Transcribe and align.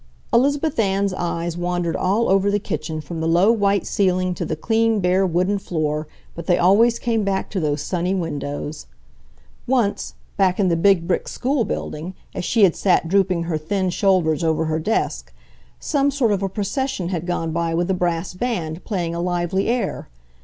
Elizabeth 0.33 0.79
Ann's 0.79 1.13
eyes 1.13 1.55
wandered 1.55 1.95
all 1.95 2.27
over 2.27 2.49
the 2.49 2.57
kitchen 2.57 3.01
from 3.01 3.21
the 3.21 3.27
low, 3.27 3.51
white 3.51 3.85
ceiling 3.85 4.33
to 4.33 4.43
the 4.43 4.55
clean, 4.55 4.99
bare 4.99 5.27
wooden 5.27 5.59
floor, 5.59 6.07
but 6.33 6.47
they 6.47 6.57
always 6.57 6.97
came 6.97 7.23
back 7.23 7.51
to 7.51 7.59
those 7.59 7.83
sunny 7.83 8.15
windows. 8.15 8.87
Once, 9.67 10.15
back 10.37 10.59
in 10.59 10.69
the 10.69 10.75
big 10.75 11.07
brick 11.07 11.27
school 11.27 11.65
building, 11.65 12.15
as 12.33 12.43
she 12.43 12.63
had 12.63 12.75
sat 12.75 13.07
drooping 13.09 13.43
her 13.43 13.59
thin 13.59 13.91
shoulders 13.91 14.43
over 14.43 14.65
her 14.65 14.79
desk, 14.79 15.31
some 15.79 16.09
sort 16.09 16.31
of 16.31 16.41
a 16.41 16.49
procession 16.49 17.09
had 17.09 17.27
gone 17.27 17.51
by 17.51 17.75
with 17.75 17.87
a 17.87 17.93
brass 17.93 18.33
band 18.33 18.83
playing 18.83 19.13
a 19.13 19.21
lively 19.21 19.67
air. 19.67 20.09